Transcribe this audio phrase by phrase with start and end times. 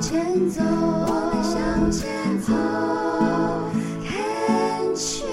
[0.00, 2.52] 前走，我们向前走。
[4.02, 5.28] Can't you？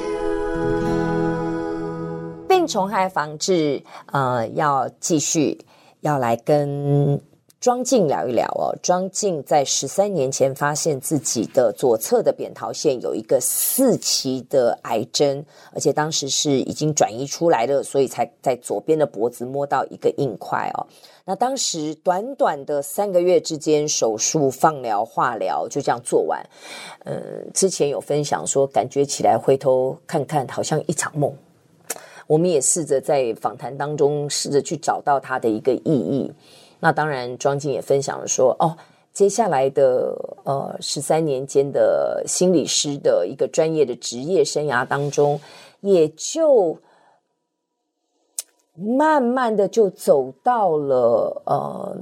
[2.50, 5.58] 病虫害防治，呃，要继续
[6.02, 7.22] 要来跟。
[7.60, 15.44] 庄静聊一聊哦，庄静在十三年前发现自己的左侧的扁桃腺有一个四期的癌症，
[15.74, 20.86] 而且当时是已经转移出来了，所以才在左边的脖子摸到一个硬块哦。
[21.26, 26.40] 那当时短短的三个月之间，手术、放疗、化疗就这样做完。
[27.06, 31.34] 嗯，之前有分享说，感觉起来回头看看，好像一场梦。
[32.28, 36.32] 我们也试着在访谈当中试着去找到它的一个意义。
[36.80, 38.78] 那当然，庄静也分享了说，哦，
[39.12, 45.40] 接下来的呃十三年间的心理师的一个专业的职业生涯当中，
[45.82, 46.78] 也就
[48.76, 51.98] 慢慢的就走到了呃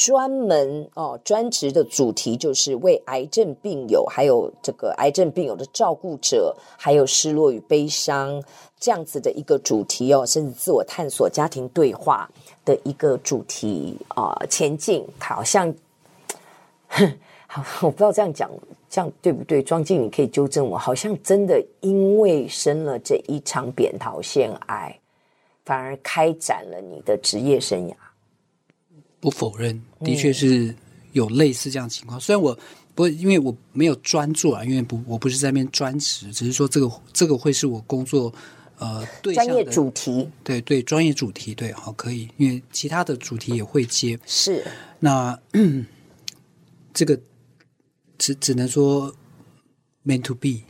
[0.00, 8.42] 专门哦专职的主题，就是为癌症病友，还有这个癌症病友的照顾者，还有失落与悲伤
[8.78, 12.26] 这样子的一个主题哦，甚至自我探索、家庭对话。
[12.62, 15.74] 的一个主题啊、前进好像，
[17.48, 18.50] 好，我不知道这样讲
[18.88, 19.62] 这样对不对？
[19.62, 20.78] 庄静，你可以纠正我。
[20.78, 24.98] 好像真的因为生了这一场扁桃腺癌，
[25.64, 27.94] 反而开展了你的职业生涯。
[29.20, 30.74] 不否认，的确是
[31.12, 32.18] 有类似这样的情况。
[32.18, 32.58] 嗯、虽然我
[32.94, 38.32] 不因为我没有专注啊，因为不我不是在那边专职，只是说这个这个会是我工作。
[38.82, 44.18] 呃，对专业主题，对对，专业主题，对，好，可以，因为其他的主题也会接。
[44.24, 44.64] 是，
[44.98, 45.38] 那
[46.94, 47.20] 这个
[48.16, 49.14] 只只能说
[50.06, 50.62] meant to be。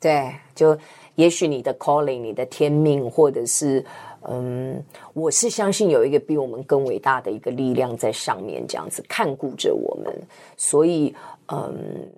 [0.00, 0.78] 对，就
[1.16, 3.84] 也许你的 calling，你的天命，或者是
[4.28, 4.82] 嗯，
[5.14, 10.12] 我是相信有一个比我们更伟大的一个力量在上面，这样子看顾着我们，
[10.56, 11.14] 所以
[11.48, 12.10] 嗯。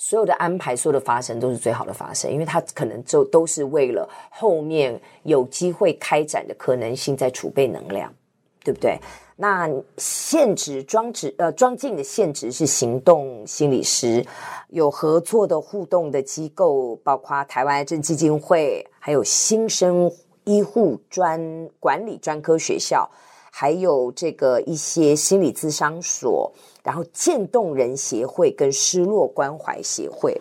[0.00, 8.14] 所有的安排，所有的发生都是最好的发生，因为它可能就都是为了后面有机会开展的可能性在储备能量，
[8.62, 8.96] 对不对？
[9.34, 14.24] 那现职装职呃装进的现职是行动心理师，
[14.68, 20.08] 有合作的互动的机构，包括台湾癌症基金会，还有新生
[20.48, 23.08] 医护专管理专科学校。
[23.50, 26.52] 还有这个一些心理咨商所，
[26.84, 30.40] 然后渐冻人协会跟失落关怀协会。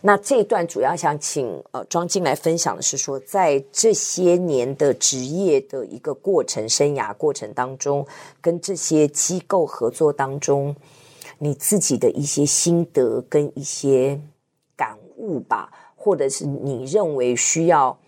[0.00, 8.06] 那这一段主要想请呃庄静来分享的是说，在这些年的职业的一个过程、生涯过程当中，
[8.40, 10.74] 跟这些机构合作当中，
[11.38, 14.18] 你自己的一些心得跟一些
[14.74, 17.98] 感悟吧，或者是你认为需要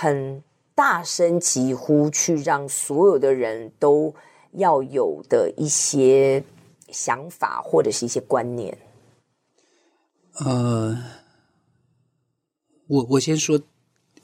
[0.00, 0.42] 很。
[0.72, 4.14] 大声疾呼，去让所有的人都
[4.52, 6.42] 要有的一些
[6.88, 8.78] 想法，或者是一些观念。
[10.38, 10.96] 呃，
[12.86, 13.60] 我我先说，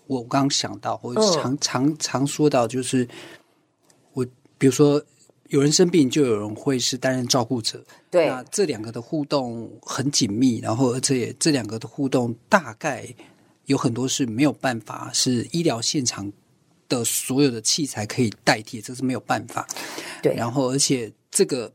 [0.06, 3.06] 我刚想到，我常、嗯、常常说到，就是
[4.14, 4.24] 我
[4.56, 5.04] 比如说
[5.48, 13.14] 有人生病，就有人会是担任照顾者，对，那这两个的互动很紧密，然后而且这两个的互动大概
[13.66, 16.32] 有很多是没有办法是医疗现场。
[16.88, 19.66] 的所有的器材可以代替，这是没有办法。
[20.22, 21.72] 对，然后而且这个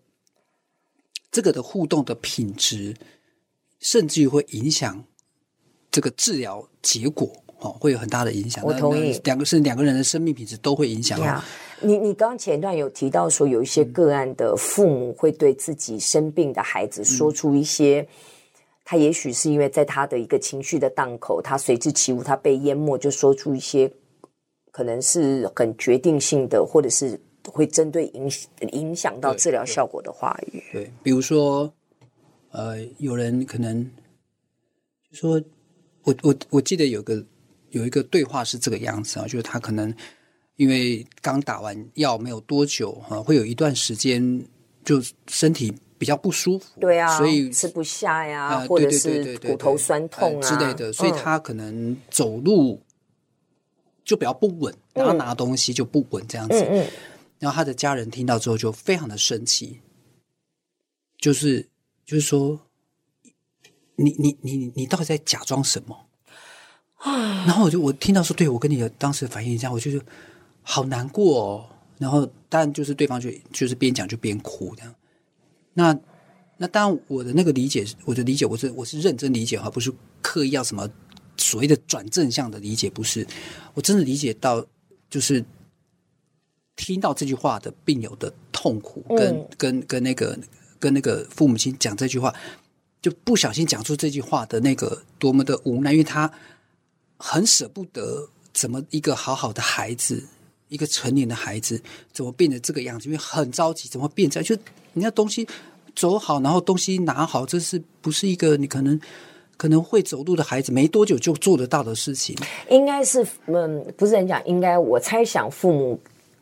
[1.29, 2.95] 这个的互动的品质，
[3.81, 5.03] 甚至于会影响
[5.91, 7.29] 这个治疗结果
[7.59, 8.63] 哦，会有很大的影响。
[8.63, 11.19] 我同意，两个是两个人的生命品质都会影响。
[11.19, 11.41] Yeah.
[11.81, 18.07] 你你刚前段有提到说，有一些个案的父母会对自己生病的孩子说出一些，嗯、
[18.91, 23.89] 他也许是因为在他的一个情绪的档口，他随之起舞，他被淹没，就说出一些。
[24.69, 28.29] 可能是很决定性的，或者是会针对影
[28.73, 30.61] 影响到治疗效果的话语。
[30.73, 31.73] 对，对，比如说，
[32.51, 33.89] 呃，有人可能
[35.13, 35.41] 说，
[36.03, 37.25] 我我我记得有个
[37.69, 39.93] 有一个对话是这个样子啊，就是他可能
[40.57, 44.45] 因为刚打完药没有多久哈、啊，会有一段时间
[44.83, 52.81] 就身体比较不舒服，对啊，所以吃不下呀，呃、或者是骨头酸痛啊、呃、之类的，所以他可能走路。
[54.03, 56.59] 就比较不稳，然后拿东西就不稳这样子。
[56.59, 56.87] 嗯嗯嗯、
[57.37, 59.79] 然后他的家人听到之后就非常的生气，
[61.19, 61.69] 就是
[62.03, 62.59] 就是说，
[63.95, 66.07] 你你你你到底在假装什么？
[66.97, 70.01] 啊然后我就我听到说，对我跟你的当时的反应一样，我就是
[70.63, 71.69] 好难过哦。
[71.99, 74.93] 然后当然就是对方就就是边讲就边哭这样。
[75.73, 75.97] 那
[76.57, 79.91] 那当然我的那个理解，我的理解我是我是认真理解哈，不是
[80.21, 80.89] 刻意要什么。
[81.37, 83.25] 所谓的转正向的理解，不是
[83.73, 84.63] 我真的理解到，
[85.09, 85.43] 就是
[86.75, 90.37] 听到这句话的病友的痛苦，跟、嗯、跟跟那个
[90.77, 92.35] 跟那个父母亲讲这句话，
[93.01, 96.31] 就不小心讲出这句话的那个多么的无奈，因为他
[97.17, 100.27] 很舍不得，怎么一个好好的孩子，
[100.71, 101.79] 一个成年的孩子，
[102.11, 103.05] 怎么变成这个样子？
[103.07, 104.43] 因为很着急，怎么变这样？
[104.43, 104.57] 就
[104.93, 105.47] 你要东西
[105.95, 108.99] 走好，然后东西拿好，这是不是一个你可能？
[109.57, 112.35] 可能会走路的孩子没多久就做得到的事情，
[112.71, 115.99] 应该是嗯，不是很讲，应该我猜想父母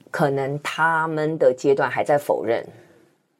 [0.09, 2.65] 可能他们的阶段还在否认，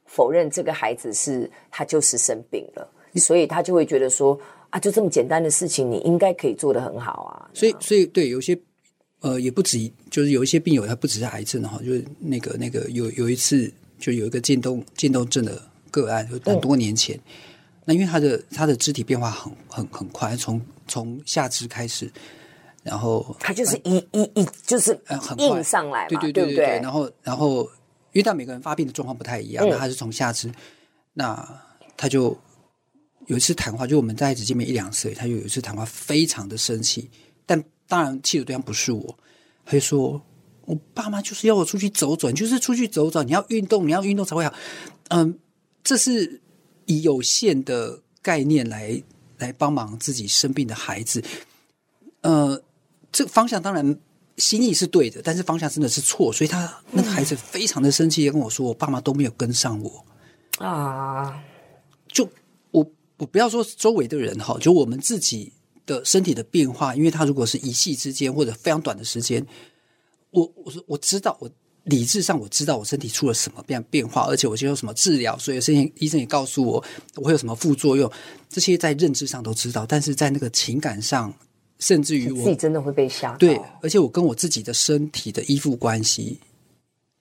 [0.06, 2.86] 否认这个孩子是他就是生病了，
[3.16, 4.38] 所以他就会觉得说
[4.70, 7.50] 啊，就这么简单的事情，你应该可以做得很好啊。
[7.54, 8.60] 所以，所以对有些
[9.22, 15.62] 呃也不止，就是有一些病友他不只是癌症哈，就是那个那个有有一次就有一个渐冻渐冻症的
[15.92, 17.16] 个案，就很多年前。
[17.18, 17.22] 嗯
[17.86, 22.12] 那因为他的他的肢体变化很很很快，从从下肢开始，
[22.84, 26.80] 然后他就是一一一就是很快上来嘛，对对对对对。
[26.84, 27.64] 然后然后，
[28.12, 30.52] 因为但每个人发病的状况不太一样，那他是从下肢，
[31.14, 31.44] 那
[31.98, 32.38] 他就
[33.26, 37.10] 有一次谈话，就我们在一起见面一两次，他就有一次谈话非常的生气，
[37.48, 39.20] 但当然气的对象不是我，
[39.66, 40.22] 他就说
[40.64, 44.54] 我爸妈就是要我出去走走，就是出去走走，你要运动，你要运动才会好，
[45.10, 45.38] 嗯，
[45.84, 46.40] 这是。
[46.92, 49.00] 以有限的概念来
[49.38, 51.24] 来帮忙自己生病的孩子，
[52.22, 52.60] 呃，
[53.12, 53.96] 这个方向当然
[54.38, 60.04] 心意是对的，但是方向真的是错，所以他那个孩子非常的生气，跟我说：“我爸妈都没有跟上我
[60.58, 61.44] 啊！”
[62.12, 62.28] 就
[62.72, 62.84] 我
[63.18, 65.54] 我不要说周围的人哈，就我们自己
[65.90, 69.46] 的身体的变化，因为他如果是一夕之间或者非常短的时间，
[70.32, 71.50] 我我说我知道我。
[71.86, 76.84] 理智上我知道我身体出了什么变变化，而且我接受什么治疗，所以之前医生也告诉我
[77.16, 78.12] 我会有什么副作用，
[78.48, 81.34] 这些在认知上都知道，但是在那个情感上，
[81.80, 83.38] 甚至于我自己真的会被吓到。
[83.38, 86.38] 对，而且我跟我自己的身体的依附关系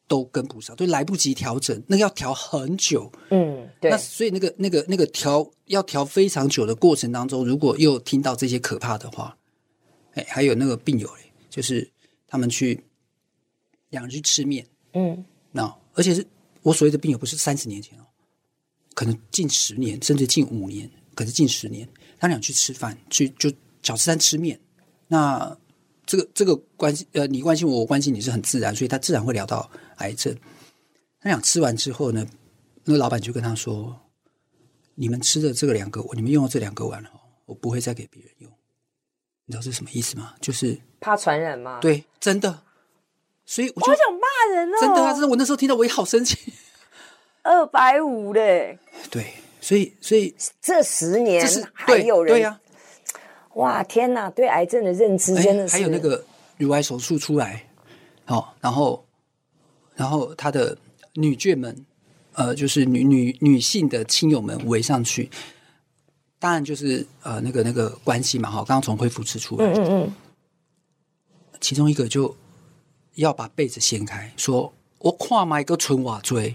[0.09, 3.13] 都跟不上，就来不及调整，那个要调很久。
[3.31, 3.91] 嗯，对。
[3.91, 9.37] 那所以那个那个那个调要调非常久的过程当中，如果又听到这些可怕的话，
[10.15, 11.89] 哎，还有那个病友嘞，就是
[12.27, 12.83] 他们去。
[13.91, 16.23] 两人去吃面，嗯，那而且是
[16.61, 18.05] 我所谓的病友，不是三十年前哦，
[18.93, 21.89] 可能近十年，甚至近五年，可是近十年，
[22.21, 23.51] 他俩去吃饭，去就
[23.83, 24.61] 小吃摊吃面，
[25.07, 25.57] 那
[26.05, 30.37] 这个这个关系，呃，你关心我，我关心你是很自然，所以他自然会聊到癌症。
[31.21, 32.27] 他想吃完之后呢，
[32.85, 33.99] 那个老板就跟他说
[34.97, 37.11] ：“你们吃的这个两个，你们用的这两个碗哦，
[37.47, 38.51] 我不会再给别人用。”
[39.47, 40.35] 你知道这是什么意思吗？
[40.41, 41.79] 就是怕传染吗？
[41.81, 42.63] 对，真的。
[43.47, 44.77] 所以我就好想骂人哦！
[44.79, 46.53] 真的啊，真的，我那时候听到我也好生气。
[47.43, 48.79] 二百五嘞，
[49.11, 51.43] 对，所以所以这十年
[51.73, 52.61] 还有人对呀、啊，
[53.55, 54.29] 哇天哪！
[54.29, 56.23] 对癌症的认知真的是还有那个
[56.59, 57.67] 乳癌手术出来，
[58.27, 59.08] 哦，然后
[59.99, 60.79] 然后他的
[61.13, 61.85] 女眷们，
[62.33, 65.29] 呃，就是女女女性的亲友们围上去，
[66.39, 70.13] 当然就是呃那个那个关系嘛，哈，刚刚从恢复室出来，嗯嗯，
[71.61, 72.35] 其中一个就。
[73.19, 76.55] 要把被子掀开，说：“我跨买一个纯瓦锥，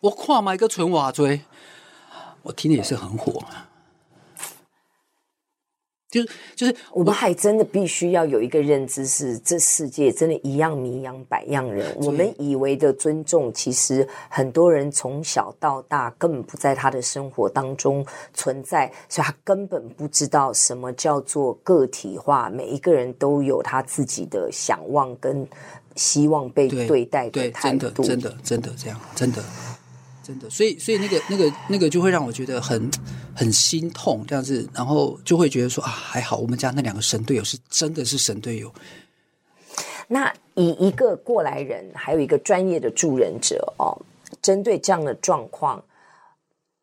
[0.00, 1.40] 我跨买一个纯瓦锥。”
[2.44, 3.42] 我听的也是很火。
[6.10, 11.94] 就是就是，我们还真的必须要有一个认知是，是这世界真的一样米养百样人。
[12.00, 22.48] 我们以为的尊重，其实很多人从小到大根本不在他的生活当中存在，所以他根本不知道什么叫做个体化。
[22.48, 25.46] 每一个人都有他自己的想望跟
[25.94, 28.02] 希望被对待的态度。
[28.02, 29.42] 真的，真的，真的这样，真的。
[30.28, 32.90] 真的，所以所以那个那个那个就会让我觉得很
[33.34, 38.70] 很心痛，这样子，然后就会觉得说啊，还好我们家那两个神队友是真的是神队友。
[40.06, 43.96] 那以一个过来人，还有一个专业的助人者哦，
[44.42, 45.82] 针对这样的状况，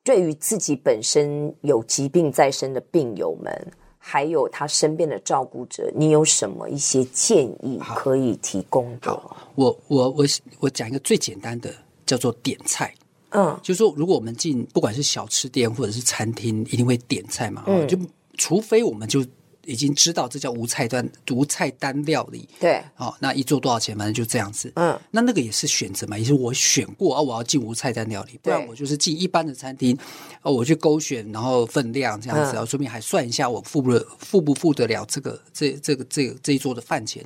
[0.04, 3.68] 对于自己本身有疾病在身的病友们，
[4.00, 9.12] 还有他身边的照顾者，你有什么一些建议可以提供的？
[9.54, 10.26] 我我我
[10.62, 11.72] 我讲一个最简单的，
[12.08, 12.92] 叫做点菜。
[13.36, 17.64] 嗯，就是说，如果我们进不管是小吃店或者是餐厅，一定会点菜嘛。
[17.68, 17.98] 嗯，就
[18.38, 19.26] 除非我们就
[19.66, 22.48] 已经知道这叫无菜单无菜单料理。
[22.60, 23.98] 对，哦，那一桌多少钱？
[23.98, 24.72] 反正就这样子。
[24.76, 29.98] 嗯，那那个也是选择嘛，也是我选过啊，我要进无菜单料理，不然我就是进一般的餐厅，
[30.42, 37.24] 哦，我去勾选，然后分量这样子，然后顺便还算一下我付不付不付得了这个这这个这个这一桌的饭钱。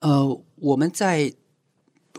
[0.00, 1.32] 呃，我们在。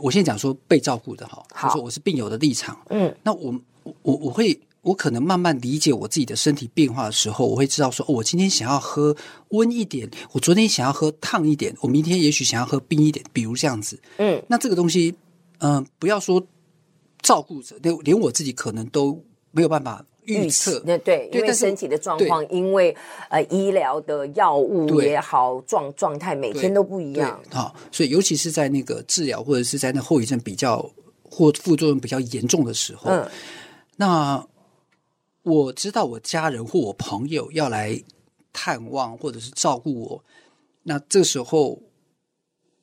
[0.02, 3.54] 我先讲说被照顾的哈，就是说我是病友的立场，嗯，那我
[4.02, 9.16] 我我会我可能慢慢理解我自己的身体变化的时候，我会知道说，哦，我今天想要喝
[9.50, 14.00] 温一点，我昨天想要喝烫一点，我明天也许想要喝冰一点，比如这样子。
[14.18, 15.14] 嗯，那这个东西，
[15.60, 16.46] 嗯、呃，不要说
[17.22, 20.82] 照顾者，连连我自己可能都没有办法预测。
[20.86, 22.96] 那对，因为身体的状况，因为
[23.30, 27.42] 呃医疗的药物也好，状状态每天都不一样。
[27.52, 30.90] 好，所以尤其是在那个治疗或者是在那后遗症比较
[31.24, 33.30] 或副作用比较严重的时候，嗯，
[33.98, 34.46] 那。
[35.42, 38.00] 我知道我家人或我朋友要来
[38.52, 40.24] 探望或者是照顾我，
[40.84, 41.82] 那这时候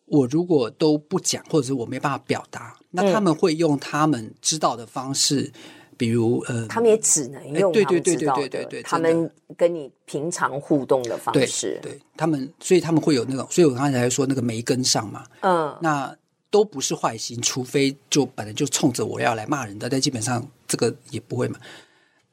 [0.06, 5.52] 我如果都不讲，或者是我没办法表达，那他们会用他们知道的方式，嗯、
[5.96, 16.14] 比如呃，他们也只能用他们知道的，对对对对对对，他们跟你平常互动的方式，对，对他们，所以他们会有那种，所以我刚才说那个没跟上嘛，嗯，那
[16.50, 21.58] 都不是坏心，除非就本来就冲着我要来骂人的，但基本上这个也不会嘛。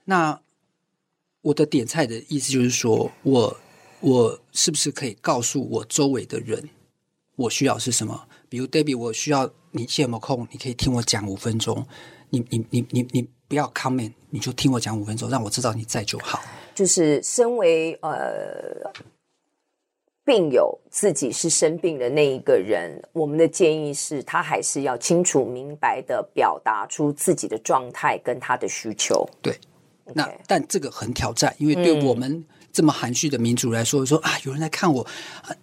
[0.06, 0.40] 那
[1.42, 3.58] 我的点菜的意思就是说，我
[4.02, 6.70] 我是不是可以告诉我周围的人，
[7.36, 8.28] 我需要是什么？
[8.50, 10.48] 比如 Debbie，我需要你现在有没有空？
[10.52, 11.86] 你可以听我讲五分钟。
[12.30, 16.42] 你你你你你不要 comment，你就听我讲五分钟，让我知道你在就好。
[16.74, 18.92] 就是身为呃
[20.26, 29.24] 病友，自己是生病的那一个人，我们的建议是他还是要清楚明白的表达出自己的状态跟他的需求。
[29.40, 29.56] 对。
[30.16, 35.06] 那但这个很挑战，因为对我们这么含蓄的民族来说，嗯、说啊，有人来看我，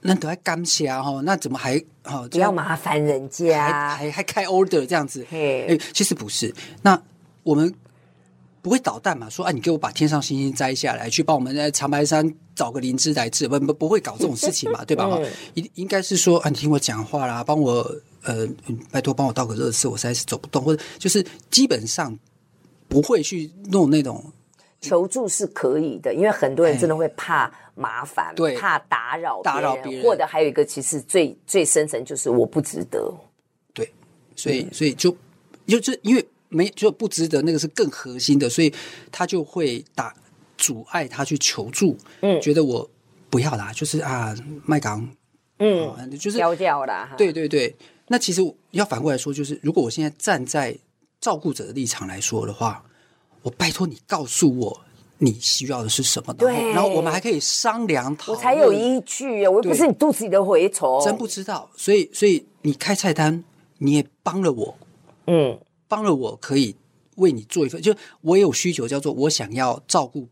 [0.01, 2.27] 那都还感谢哈，那怎么还哦？
[2.31, 5.27] 不要麻烦人家，还还还开 order 这样子？
[5.33, 6.55] 哎，其实不是。
[6.83, 7.03] 那
[7.43, 7.73] 我们
[8.63, 9.29] 不会捣蛋嘛？
[9.29, 14.83] 说啊，你给我把天上星星摘下来，去帮我们在长白山找个灵芝来治，不不不会搞这种事情嘛？
[14.87, 15.09] 对吧？
[15.09, 18.49] 哈、嗯，应应该是说啊，你听我讲话啦，帮我呃，
[18.91, 22.19] 拜托帮我倒个热水，我实在是走不动，或者就是基本上。
[22.91, 24.33] 不会去弄那种
[24.81, 33.15] 求助是可以的，因为很多人真的会怕麻烦，对，怕打扰打扰别人，或者还有一个其实最最深层就是我不值得，
[33.73, 33.89] 对，
[34.35, 35.17] 所以所以就
[35.69, 38.71] 就是因为没就不值得，那个是更核心的，所以
[39.11, 40.15] 他就会打
[40.59, 42.89] 阻碍他去求助，嗯，觉得我
[43.31, 45.09] 不要啦，就是啊，麦港，
[45.59, 47.75] 嗯，哦、就是掉掉啦，对对对，
[48.09, 48.43] 那其实
[48.73, 50.77] 要反过来说，就是如果我现在站在。
[51.21, 52.83] 照顾者的立场来说的话，
[53.43, 54.81] 我拜托你告诉我
[55.19, 61.71] 你需要的是什么，对，然后我们还可以商量讨论，我才有依据啊，我又不是你肚子里的蛔虫，真不知道。
[61.77, 63.45] 所以，所以你开菜单，
[63.77, 64.79] 你也帮了我，
[65.27, 65.59] 嗯，
[65.91, 66.75] 帮了我可以
[67.17, 70.27] 为你做一份，就我也有需求，叫做我想要照顾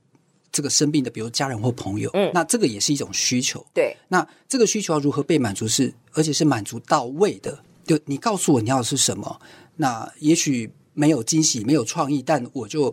[0.50, 3.94] 这个生病的，比如家人或朋友，嗯，那这个也是一种需求，对。
[4.08, 9.38] 那这个需求要如何被满足是，是而且是满足到位的，就你告诉我你要的是什么，
[9.76, 10.72] 那也许。
[10.94, 12.92] 没有惊喜，没有创意，但我就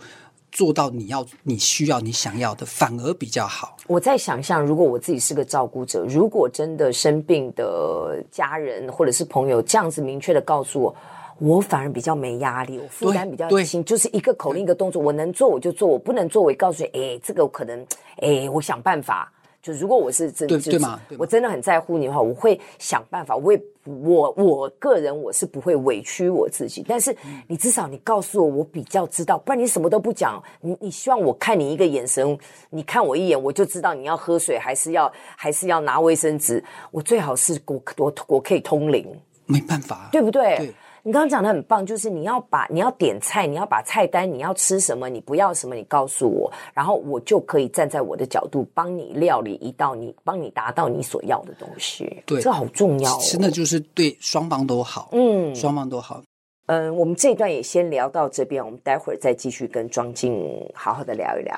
[0.52, 3.76] 做到你要、你需要、你想要的，反而比较好。
[3.88, 10.96] 我在想象，如果我自己是个照顾者，如果真的生病的家人或者是朋友这样子明确的告诉我，
[11.40, 17.86] 我反而比较没压力，我负担比较轻，就是一个口令一个动作，我能做我就做，我不能做我告诉你，哎，这个可能，
[18.22, 19.32] 哎，我想办法。
[19.62, 21.02] 就如果我是真的，对吗？
[21.18, 23.36] 我真的很在乎你的话，我会想办法。
[23.36, 27.16] 我也我我个人我是不会委屈我自己，但是
[27.48, 29.40] 你至少你告诉我，我比较知道。
[29.40, 32.38] 不然你什么都不讲，你你希望我看你一个眼神，
[32.70, 36.64] 你看我一眼，我就知道你要喝水还是要还是要拿卫生纸。
[36.92, 40.58] 我最好是我我我可以通灵，没办法，对不对？
[40.58, 40.74] 对。
[41.08, 52.24] 你刚刚讲的很棒，就是你要把你要点菜，你要把菜单，你要吃什么，你不要什么，你告诉我，然后我就可以站在我的角度帮你料理一道你帮你达到你所要的东西。
[52.26, 56.24] 对，这好重要哦，真的就是对双方都好，嗯，双方都好。
[56.66, 60.44] 嗯，我们这一段也先聊到这边，我们待会儿再继续跟庄静
[60.74, 61.56] 好好的聊一聊。